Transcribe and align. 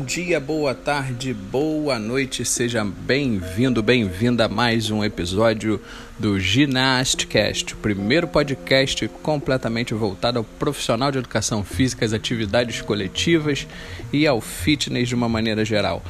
dia, 0.00 0.40
boa 0.40 0.74
tarde, 0.74 1.34
boa 1.34 1.98
noite, 1.98 2.44
seja 2.44 2.84
bem-vindo, 2.84 3.82
bem-vinda 3.82 4.46
a 4.46 4.48
mais 4.48 4.90
um 4.90 5.04
episódio 5.04 5.80
do 6.18 6.40
Ginasticast, 6.40 7.74
o 7.74 7.76
primeiro 7.76 8.26
podcast 8.26 9.08
completamente 9.22 9.92
voltado 9.92 10.38
ao 10.38 10.44
profissional 10.44 11.10
de 11.12 11.18
educação 11.18 11.62
física, 11.62 12.04
às 12.04 12.12
atividades 12.12 12.80
coletivas 12.80 13.66
e 14.12 14.26
ao 14.26 14.40
fitness 14.40 15.08
de 15.08 15.14
uma 15.14 15.28
maneira 15.28 15.64
geral. 15.64 16.02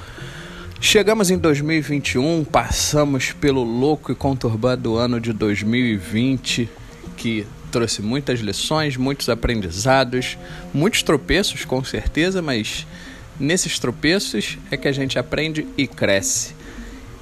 Chegamos 0.81 1.31
em 1.31 1.37
2021, 1.37 2.45
passamos 2.45 3.33
pelo 3.33 3.63
louco 3.63 4.13
e 4.13 4.15
conturbado 4.15 4.97
ano 4.97 5.21
de 5.21 5.33
2020, 5.33 6.69
que 7.17 7.47
trouxe 7.71 8.03
muitas 8.03 8.41
lições, 8.41 8.97
muitos 8.97 9.29
aprendizados, 9.29 10.39
muitos 10.73 11.03
tropeços 11.03 11.65
com 11.65 11.83
certeza, 11.85 12.41
mas 12.43 12.87
nesses 13.41 13.79
tropeços 13.79 14.59
é 14.71 14.77
que 14.77 14.87
a 14.87 14.93
gente 14.93 15.19
aprende 15.19 15.67
e 15.77 15.87
cresce. 15.87 16.55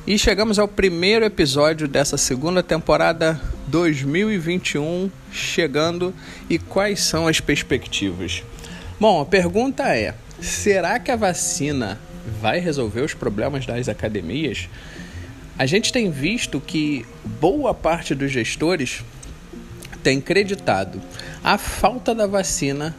E 0.06 0.18
chegamos 0.18 0.58
ao 0.58 0.66
primeiro 0.66 1.24
episódio 1.24 1.86
dessa 1.86 2.16
segunda 2.16 2.62
temporada 2.62 3.40
2021 3.68 5.10
chegando 5.30 6.14
e 6.50 6.58
quais 6.58 7.00
são 7.00 7.28
as 7.28 7.40
perspectivas? 7.40 8.42
Bom, 8.98 9.20
a 9.20 9.26
pergunta 9.26 9.94
é: 9.94 10.14
será 10.40 10.98
que 10.98 11.10
a 11.10 11.16
vacina 11.16 12.00
vai 12.40 12.58
resolver 12.58 13.02
os 13.02 13.14
problemas 13.14 13.64
das 13.66 13.88
academias? 13.88 14.68
A 15.58 15.66
gente 15.66 15.92
tem 15.92 16.10
visto 16.10 16.60
que 16.60 17.04
boa 17.40 17.74
parte 17.74 18.14
dos 18.14 18.30
gestores 18.32 19.04
tem 20.02 20.20
creditado 20.20 21.02
a 21.42 21.58
falta 21.58 22.14
da 22.14 22.26
vacina 22.26 22.94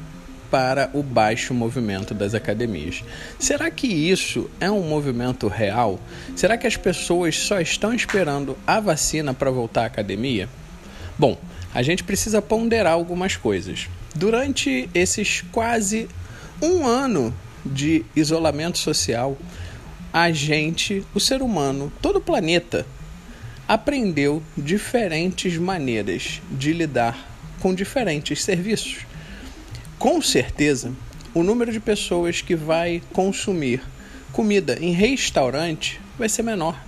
para 0.50 0.90
o 0.94 1.04
baixo 1.04 1.54
movimento 1.54 2.14
das 2.14 2.34
academias. 2.34 3.04
Será 3.38 3.70
que 3.70 3.88
isso 3.88 4.50
é 4.60 4.70
um 4.70 4.82
movimento 4.82 5.48
real? 5.48 6.00
Será 6.36 6.58
que 6.58 6.68
as 6.68 6.76
pessoas 6.76 7.38
só 7.38 7.60
estão 7.60 7.94
esperando 7.94 8.58
a 8.66 8.80
vacina 8.80 9.34
para 9.34 9.52
voltar 9.52 9.84
à 9.84 9.86
academia? 9.86 10.50
Bom, 11.18 11.38
a 11.74 11.82
gente 11.82 12.04
precisa 12.04 12.42
ponderar 12.42 12.94
algumas 12.94 13.36
coisas. 13.36 13.88
Durante 14.16 14.90
esses 14.94 15.44
quase 15.52 16.08
um 16.62 16.86
ano 16.86 17.34
de 17.66 18.04
isolamento 18.16 18.78
social, 18.78 19.38
a 20.12 20.32
gente, 20.32 21.06
o 21.14 21.20
ser 21.20 21.42
humano, 21.42 21.92
todo 22.02 22.18
o 22.18 22.22
planeta, 22.22 22.86
aprendeu 23.68 24.42
diferentes 24.58 25.58
maneiras 25.58 26.42
de 26.50 26.74
lidar 26.74 27.30
com 27.60 27.74
diferentes 27.74 28.44
serviços. 28.44 29.06
Com 30.00 30.22
certeza, 30.22 30.94
o 31.34 31.44
número 31.44 31.74
de 31.74 31.80
pessoas 31.82 32.42
que 32.42 32.56
vai 32.56 33.04
consumir 33.12 33.82
comida 34.32 34.78
em 34.80 34.94
restaurante 34.94 36.00
vai 36.18 36.30
ser 36.30 36.42
menor. 36.42 36.82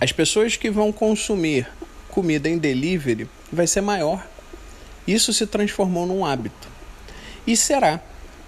As 0.00 0.10
pessoas 0.10 0.56
que 0.56 0.70
vão 0.70 0.90
consumir 0.90 1.68
comida 2.08 2.48
em 2.48 2.56
delivery 2.56 3.28
vai 3.52 3.66
ser 3.66 3.82
maior. 3.82 4.26
Isso 5.06 5.30
se 5.34 5.46
transformou 5.46 6.06
num 6.06 6.24
hábito. 6.24 6.68
E 7.46 7.54
será 7.54 8.00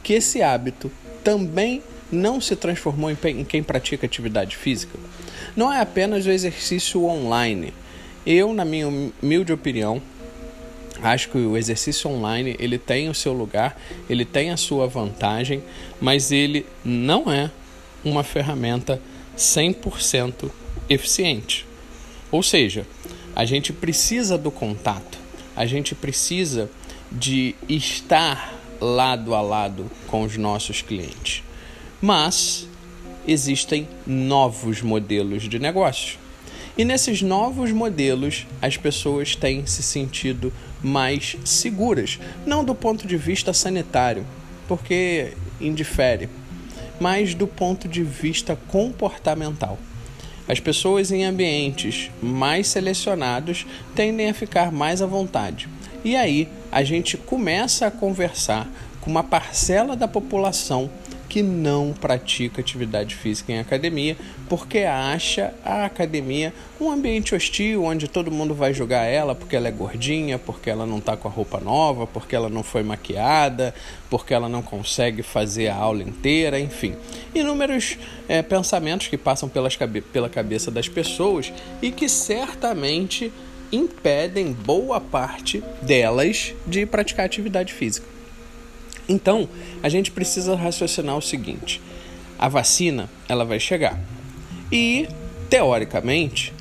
que 0.02 0.14
esse 0.14 0.40
hábito 0.40 0.90
também 1.22 1.82
não 2.10 2.40
se 2.40 2.56
transformou 2.56 3.10
em 3.10 3.44
quem 3.44 3.62
pratica 3.62 4.06
atividade 4.06 4.56
física? 4.56 4.98
Não 5.54 5.70
é 5.70 5.82
apenas 5.82 6.24
o 6.24 6.30
exercício 6.30 7.04
online. 7.04 7.74
Eu, 8.24 8.54
na 8.54 8.64
minha 8.64 8.88
humilde 8.88 9.52
opinião, 9.52 10.00
acho 11.02 11.28
que 11.28 11.38
o 11.38 11.56
exercício 11.56 12.10
online 12.10 12.56
ele 12.58 12.78
tem 12.78 13.08
o 13.08 13.14
seu 13.14 13.32
lugar, 13.32 13.80
ele 14.08 14.24
tem 14.24 14.50
a 14.50 14.56
sua 14.56 14.86
vantagem, 14.86 15.62
mas 16.00 16.32
ele 16.32 16.66
não 16.84 17.30
é 17.30 17.50
uma 18.04 18.22
ferramenta 18.22 19.00
100% 19.36 20.50
eficiente. 20.88 21.66
Ou 22.30 22.42
seja, 22.42 22.86
a 23.34 23.44
gente 23.44 23.72
precisa 23.72 24.38
do 24.38 24.50
contato, 24.50 25.18
a 25.54 25.66
gente 25.66 25.94
precisa 25.94 26.70
de 27.10 27.54
estar 27.68 28.54
lado 28.80 29.34
a 29.34 29.40
lado 29.40 29.90
com 30.06 30.22
os 30.22 30.36
nossos 30.36 30.82
clientes. 30.82 31.42
Mas 32.00 32.66
existem 33.26 33.88
novos 34.06 34.82
modelos 34.82 35.48
de 35.48 35.58
negócio. 35.58 36.18
E 36.78 36.84
nesses 36.84 37.22
novos 37.22 37.72
modelos, 37.72 38.46
as 38.60 38.76
pessoas 38.76 39.34
têm 39.34 39.64
se 39.64 39.82
sentido 39.82 40.52
mais 40.86 41.36
seguras, 41.44 42.20
não 42.46 42.64
do 42.64 42.72
ponto 42.72 43.08
de 43.08 43.16
vista 43.16 43.52
sanitário, 43.52 44.24
porque 44.68 45.32
indifere, 45.60 46.28
mas 47.00 47.34
do 47.34 47.44
ponto 47.44 47.88
de 47.88 48.04
vista 48.04 48.56
comportamental. 48.68 49.80
As 50.48 50.60
pessoas 50.60 51.10
em 51.10 51.24
ambientes 51.24 52.08
mais 52.22 52.68
selecionados 52.68 53.66
tendem 53.96 54.30
a 54.30 54.34
ficar 54.34 54.70
mais 54.70 55.02
à 55.02 55.06
vontade. 55.06 55.68
E 56.04 56.14
aí 56.14 56.48
a 56.70 56.84
gente 56.84 57.16
começa 57.16 57.88
a 57.88 57.90
conversar 57.90 58.68
com 59.00 59.10
uma 59.10 59.24
parcela 59.24 59.96
da 59.96 60.06
população 60.06 60.88
que 61.28 61.42
não 61.42 61.92
pratica 61.92 62.60
atividade 62.60 63.14
física 63.14 63.52
em 63.52 63.58
academia 63.58 64.16
porque 64.48 64.80
acha 64.80 65.54
a 65.64 65.84
academia 65.84 66.52
um 66.80 66.90
ambiente 66.90 67.34
hostil 67.34 67.84
onde 67.84 68.08
todo 68.08 68.30
mundo 68.30 68.54
vai 68.54 68.72
jogar 68.72 69.04
ela 69.04 69.34
porque 69.34 69.56
ela 69.56 69.68
é 69.68 69.70
gordinha, 69.70 70.38
porque 70.38 70.70
ela 70.70 70.86
não 70.86 70.98
está 70.98 71.16
com 71.16 71.28
a 71.28 71.30
roupa 71.30 71.58
nova, 71.58 72.06
porque 72.06 72.36
ela 72.36 72.48
não 72.48 72.62
foi 72.62 72.82
maquiada, 72.82 73.74
porque 74.10 74.34
ela 74.34 74.48
não 74.48 74.62
consegue 74.62 75.22
fazer 75.22 75.68
a 75.68 75.76
aula 75.76 76.02
inteira, 76.02 76.60
enfim. 76.60 76.94
Inúmeros 77.34 77.98
é, 78.28 78.42
pensamentos 78.42 79.08
que 79.08 79.16
passam 79.16 79.48
pelas, 79.48 79.76
pela 80.12 80.28
cabeça 80.28 80.70
das 80.70 80.88
pessoas 80.88 81.52
e 81.80 81.90
que 81.90 82.08
certamente 82.08 83.32
impedem 83.72 84.52
boa 84.52 85.00
parte 85.00 85.62
delas 85.82 86.54
de 86.66 86.86
praticar 86.86 87.26
atividade 87.26 87.72
física. 87.72 88.15
Então, 89.08 89.48
a 89.82 89.88
gente 89.88 90.10
precisa 90.10 90.56
raciocinar 90.56 91.16
o 91.16 91.22
seguinte: 91.22 91.80
a 92.38 92.48
vacina 92.48 93.08
ela 93.28 93.44
vai 93.44 93.60
chegar 93.60 93.98
e 94.70 95.08
teoricamente 95.48 96.52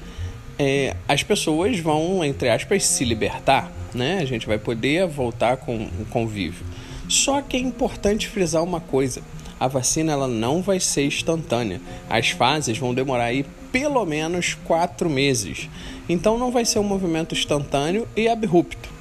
é, 0.59 0.95
as 1.07 1.23
pessoas 1.23 1.79
vão 1.79 2.23
entre 2.23 2.49
aspas 2.49 2.85
se 2.85 3.03
libertar, 3.03 3.71
né? 3.93 4.19
A 4.21 4.25
gente 4.25 4.47
vai 4.47 4.57
poder 4.57 5.07
voltar 5.07 5.57
com 5.57 5.75
o 5.75 6.05
convívio. 6.09 6.65
Só 7.09 7.41
que 7.41 7.57
é 7.57 7.59
importante 7.59 8.27
frisar 8.27 8.63
uma 8.63 8.79
coisa: 8.79 9.21
a 9.59 9.67
vacina 9.67 10.13
ela 10.13 10.27
não 10.27 10.61
vai 10.61 10.79
ser 10.79 11.05
instantânea. 11.05 11.81
As 12.09 12.29
fases 12.29 12.77
vão 12.77 12.93
demorar 12.93 13.25
aí 13.25 13.45
pelo 13.71 14.05
menos 14.05 14.53
quatro 14.65 15.09
meses. 15.09 15.69
Então 16.07 16.37
não 16.37 16.51
vai 16.51 16.63
ser 16.63 16.79
um 16.79 16.83
movimento 16.83 17.33
instantâneo 17.33 18.07
e 18.15 18.27
abrupto 18.27 18.94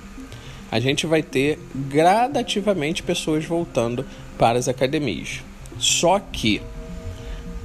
a 0.71 0.81
gente 0.81 1.07
vai 1.07 1.23
ter 1.23 1.59
gradativamente 1.75 3.03
pessoas 3.03 3.45
voltando 3.45 4.05
para 4.39 4.59
as 4.59 4.69
academias. 4.69 5.41
Só 5.79 6.19
que 6.19 6.61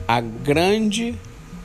a 0.08 0.22
grande 0.22 1.16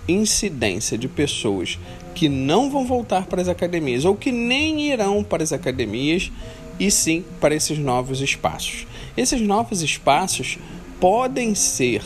incidência 0.07 0.99
de 0.99 1.09
pessoas 1.09 1.79
que 2.15 2.29
não 2.29 2.71
vão 2.71 2.87
voltar 2.87 3.27
para 3.27 3.43
as 3.43 3.49
academias 3.49 4.05
ou 4.05 4.15
que 4.15 4.31
nem 4.31 4.83
irão 4.91 5.25
para 5.25 5.43
as 5.43 5.53
academias 5.53 6.31
e 6.79 6.91
sim 6.91 7.25
para 7.41 7.55
esses 7.55 7.79
novos 7.79 8.21
espaços. 8.21 8.87
Esses 9.17 9.41
novos 9.41 9.83
espaços 9.83 10.59
podem 11.01 11.55
ser 11.55 12.03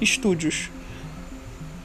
estúdios, 0.00 0.70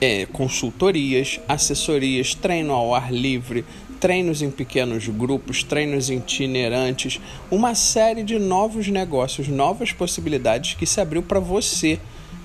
é, 0.03 0.25
consultorias, 0.25 1.39
assessorias, 1.47 2.35
treino 2.35 2.73
ao 2.73 2.93
ar 2.93 3.09
livre, 3.09 3.63
treinos 4.01 4.41
em 4.41 4.51
pequenos 4.51 5.07
grupos, 5.07 5.63
treinos 5.63 6.09
itinerantes, 6.09 7.21
uma 7.49 7.73
série 7.73 8.21
de 8.21 8.37
novos 8.37 8.89
negócios, 8.89 9.47
novas 9.47 9.93
possibilidades 9.93 10.73
que 10.73 10.85
se 10.85 10.99
abriu 10.99 11.23
para 11.23 11.39
você 11.39 11.97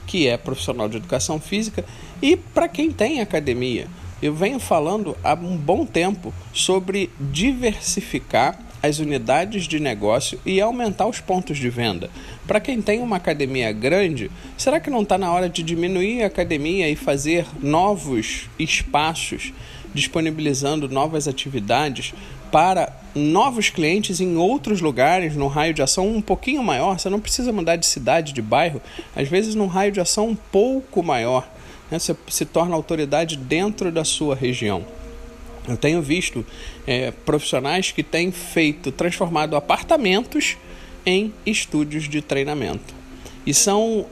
que 0.06 0.28
é 0.28 0.36
profissional 0.36 0.88
de 0.88 0.98
educação 0.98 1.40
física 1.40 1.84
e 2.22 2.36
para 2.36 2.68
quem 2.68 2.92
tem 2.92 3.20
academia. 3.20 3.88
Eu 4.22 4.32
venho 4.32 4.60
falando 4.60 5.16
há 5.24 5.34
um 5.34 5.56
bom 5.56 5.84
tempo 5.84 6.32
sobre 6.52 7.10
diversificar 7.18 8.67
as 8.82 8.98
unidades 8.98 9.64
de 9.64 9.80
negócio 9.80 10.40
e 10.44 10.60
aumentar 10.60 11.06
os 11.06 11.20
pontos 11.20 11.58
de 11.58 11.68
venda. 11.68 12.10
Para 12.46 12.60
quem 12.60 12.80
tem 12.80 13.00
uma 13.00 13.16
academia 13.16 13.72
grande, 13.72 14.30
será 14.56 14.78
que 14.80 14.90
não 14.90 15.02
está 15.02 15.18
na 15.18 15.32
hora 15.32 15.48
de 15.48 15.62
diminuir 15.62 16.22
a 16.22 16.26
academia 16.26 16.88
e 16.88 16.96
fazer 16.96 17.46
novos 17.60 18.48
espaços 18.58 19.52
disponibilizando 19.92 20.88
novas 20.88 21.26
atividades 21.26 22.14
para 22.52 22.92
novos 23.14 23.68
clientes 23.68 24.20
em 24.20 24.36
outros 24.36 24.80
lugares, 24.80 25.34
no 25.34 25.48
raio 25.48 25.74
de 25.74 25.82
ação 25.82 26.08
um 26.08 26.20
pouquinho 26.20 26.62
maior. 26.62 26.98
Você 26.98 27.10
não 27.10 27.20
precisa 27.20 27.52
mudar 27.52 27.76
de 27.76 27.86
cidade, 27.86 28.32
de 28.32 28.40
bairro, 28.40 28.80
às 29.14 29.28
vezes 29.28 29.54
num 29.54 29.66
raio 29.66 29.92
de 29.92 30.00
ação 30.00 30.28
um 30.28 30.36
pouco 30.36 31.02
maior. 31.02 31.48
Né? 31.90 31.98
Você 31.98 32.16
se 32.28 32.44
torna 32.44 32.74
autoridade 32.74 33.36
dentro 33.36 33.90
da 33.90 34.04
sua 34.04 34.34
região. 34.34 34.84
Eu 35.68 35.76
tenho 35.76 36.00
visto 36.00 36.44
é, 36.86 37.10
profissionais 37.10 37.92
que 37.92 38.02
têm 38.02 38.32
feito, 38.32 38.90
transformado 38.90 39.54
apartamentos 39.54 40.56
em 41.04 41.32
estúdios 41.44 42.08
de 42.08 42.22
treinamento. 42.22 42.94
E 43.44 43.52
são 43.52 44.06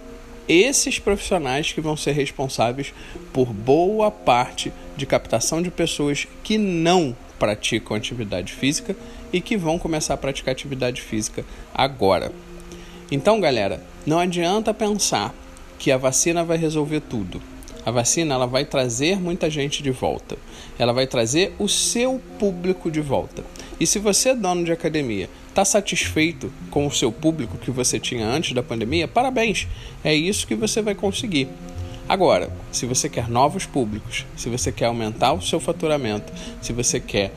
esses 0.49 0.99
profissionais 0.99 1.73
que 1.73 1.81
vão 1.81 1.97
ser 1.97 2.12
responsáveis 2.12 2.93
por 3.32 3.47
boa 3.47 4.11
parte 4.11 4.73
de 4.97 5.06
captação 5.06 5.61
de 5.61 5.70
pessoas 5.70 6.29
que 6.44 6.56
não 6.56 7.17
praticam 7.38 7.97
atividade 7.97 8.52
física 8.52 8.97
e 9.32 9.41
que 9.41 9.56
vão 9.56 9.79
começar 9.79 10.14
a 10.14 10.19
praticar 10.19 10.52
atividade 10.52 11.02
física 11.02 11.44
agora. 11.75 12.32
Então, 13.11 13.41
galera, 13.41 13.82
não 14.06 14.19
adianta 14.19 14.73
pensar 14.73 15.35
que 15.79 15.91
a 15.93 15.97
vacina 15.97 16.44
vai 16.44 16.56
resolver 16.56 17.00
tudo. 17.00 17.43
A 17.87 17.93
vacina 17.93 18.35
ela 18.35 18.49
vai 18.49 18.65
trazer 18.65 19.21
muita 19.21 19.49
gente 19.49 19.81
de 19.81 19.93
volta. 19.93 20.37
Ela 20.77 20.93
vai 20.93 21.06
trazer 21.06 21.55
o 21.56 21.69
seu 21.69 22.21
público 22.37 22.91
de 22.91 23.00
volta. 23.00 23.44
E 23.79 23.87
se 23.87 24.00
você 24.00 24.31
é 24.31 24.35
dono 24.35 24.65
de 24.65 24.73
academia, 24.73 25.31
está 25.49 25.65
satisfeito 25.65 26.53
com 26.69 26.85
o 26.85 26.91
seu 26.91 27.12
público 27.12 27.56
que 27.56 27.71
você 27.71 28.00
tinha 28.00 28.27
antes 28.27 28.55
da 28.55 28.62
pandemia, 28.62 29.06
parabéns. 29.06 29.69
É 30.03 30.12
isso 30.12 30.49
que 30.49 30.56
você 30.56 30.83
vai 30.83 30.97
conseguir. 30.97 31.47
Agora, 32.09 32.50
se 32.73 32.87
você 32.87 33.09
quer 33.09 33.29
novos 33.29 33.67
públicos, 33.67 34.27
se 34.37 34.49
você 34.49 34.73
quer 34.73 34.87
aumentar 34.87 35.33
o 35.33 35.41
seu 35.41 35.61
faturamento, 35.61 36.33
se 36.61 36.73
você 36.73 36.99
quer 36.99 37.33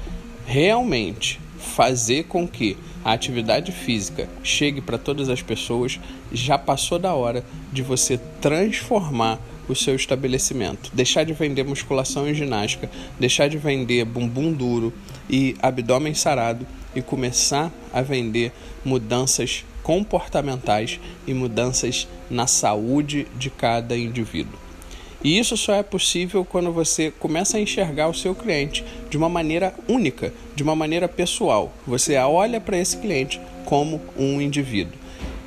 realmente 0.47 1.39
fazer 1.59 2.23
com 2.23 2.47
que 2.47 2.75
a 3.05 3.13
atividade 3.13 3.71
física 3.71 4.27
chegue 4.41 4.81
para 4.81 4.97
todas 4.97 5.29
as 5.29 5.43
pessoas, 5.43 5.99
já 6.31 6.57
passou 6.57 6.97
da 6.97 7.13
hora 7.13 7.45
de 7.71 7.83
você 7.83 8.19
transformar 8.41 9.39
o 9.69 9.75
seu 9.75 9.95
estabelecimento. 9.95 10.91
Deixar 10.93 11.23
de 11.23 11.31
vender 11.31 11.63
musculação 11.63 12.27
e 12.27 12.33
ginástica, 12.33 12.89
deixar 13.19 13.47
de 13.47 13.57
vender 13.57 14.03
bumbum 14.03 14.51
duro 14.51 14.91
e 15.29 15.55
abdômen 15.61 16.13
sarado 16.13 16.65
e 16.95 17.01
começar 17.01 17.71
a 17.93 18.01
vender 18.01 18.51
mudanças 18.83 19.63
comportamentais 19.83 20.99
e 21.25 21.33
mudanças 21.33 22.07
na 22.29 22.47
saúde 22.47 23.27
de 23.37 23.49
cada 23.49 23.95
indivíduo. 23.95 24.59
E 25.23 25.37
isso 25.37 25.57
só 25.57 25.73
é 25.73 25.83
possível 25.83 26.45
quando 26.45 26.71
você 26.71 27.11
começa 27.11 27.57
a 27.57 27.59
enxergar 27.59 28.07
o 28.07 28.13
seu 28.13 28.33
cliente 28.33 28.85
de 29.09 29.17
uma 29.17 29.27
maneira 29.27 29.73
única, 29.87 30.33
de 30.55 30.63
uma 30.63 30.75
maneira 30.75 31.09
pessoal. 31.09 31.73
Você 31.85 32.15
olha 32.17 32.61
para 32.61 32.77
esse 32.77 32.97
cliente 32.97 33.39
como 33.65 34.01
um 34.17 34.39
indivíduo. 34.39 34.97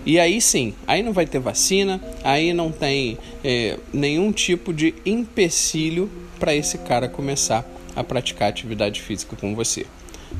E 0.05 0.19
aí 0.19 0.41
sim, 0.41 0.75
aí 0.87 1.03
não 1.03 1.13
vai 1.13 1.27
ter 1.27 1.39
vacina, 1.39 2.01
aí 2.25 2.53
não 2.53 2.73
tem 2.73 3.17
é, 3.45 3.79
nenhum 3.93 4.33
tipo 4.33 4.73
de 4.73 4.95
empecilho 5.07 6.11
para 6.41 6.55
esse 6.55 6.79
cara 6.79 7.09
começar 7.09 7.65
a 7.95 8.03
praticar 8.03 8.49
atividade 8.49 9.01
física 9.01 9.37
com 9.37 9.55
você. 9.55 9.87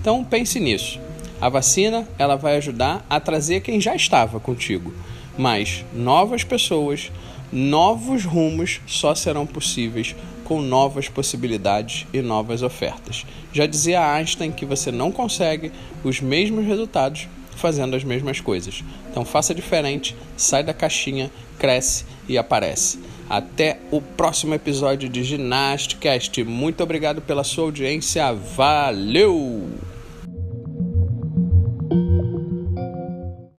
Então 0.01 0.25
pense 0.25 0.59
nisso. 0.59 0.99
A 1.41 1.49
vacina 1.49 2.09
ela 2.19 2.37
vai 2.37 2.57
ajudar 2.57 3.07
a 3.09 3.21
trazer 3.21 3.61
quem 3.61 3.81
já 3.81 3.95
estava 3.95 4.41
contigo, 4.41 4.93
mas 5.39 5.85
novas 5.95 6.43
pessoas, 6.43 7.13
novos 7.53 8.25
rumos 8.25 8.81
só 8.87 9.15
serão 9.15 9.47
possíveis 9.47 10.17
com 10.45 10.61
novas 10.61 11.09
possibilidades 11.09 12.07
e 12.13 12.21
novas 12.21 12.63
ofertas. 12.63 13.25
Já 13.53 13.67
dizia 13.67 14.13
Einstein 14.13 14.51
que 14.51 14.67
você 14.67 14.91
não 14.91 15.13
consegue 15.13 15.71
os 16.03 16.21
mesmos 16.21 16.67
resultados 16.67 17.29
fazendo 17.63 17.95
as 17.95 18.03
mesmas 18.03 18.41
coisas. 18.41 18.83
Então 19.09 19.25
faça 19.25 19.55
diferente, 19.55 20.17
sai 20.37 20.65
da 20.65 20.75
caixinha, 20.75 21.31
cresce 21.59 22.05
e 22.29 22.37
aparece. 22.37 22.99
Até 23.31 23.79
o 23.91 24.03
próximo 24.03 24.53
episódio 24.53 25.09
de 25.09 25.23
Ginasticast. 25.23 26.43
Muito 26.43 26.83
obrigado 26.83 27.23
pela 27.23 27.45
sua 27.45 27.65
audiência. 27.65 28.33
Valeu! 28.33 29.92